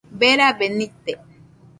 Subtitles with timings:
[0.19, 1.11] Berabe nite